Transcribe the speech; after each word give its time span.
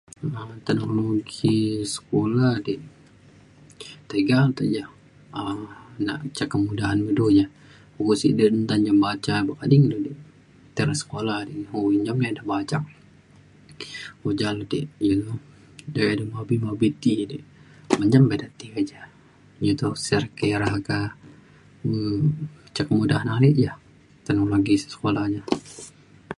te 0.65 0.71
nulung 0.77 1.13
de 1.31 1.55
sekula 1.93 2.47
di 2.51 2.51
sekula 2.51 2.51
di 2.65 2.73
tiga 4.09 4.39
te 4.57 4.63
ja 4.75 4.83
um 5.39 5.59
nak 6.05 6.19
ca 6.37 6.45
kemudahan 6.51 6.99
ngan 7.01 7.17
du 7.19 7.25
ja. 7.39 7.45
sik 8.21 8.33
de 8.39 8.45
baca 9.03 9.35
tading 9.59 9.85
de 9.91 9.97
te 10.75 10.81
re 10.87 10.93
sekula 11.01 11.35
buk 11.69 11.87
menjam 11.91 12.17
ida 12.29 12.41
baca 12.51 12.77
ja 14.39 14.49
le 14.57 14.63
ti 14.71 14.79
iu 15.09 15.21
de 15.95 16.23
mobi 16.33 16.55
mobi 16.65 16.87
ti 17.03 17.13
de 17.31 17.37
menjam 17.97 18.23
pa 18.29 18.33
ida 18.39 18.47
ti 18.59 18.65
keja 18.73 19.01
iu 19.65 19.73
toh 19.79 19.93
se 20.05 20.17
kira 20.37 20.69
kah 20.87 21.07
um 21.87 22.21
ca 22.75 22.81
kemudahan 22.87 23.29
ale 23.35 23.49
ja 23.63 23.71
teknologi 24.25 24.73
sekula 24.91 25.23
ja 25.33 25.41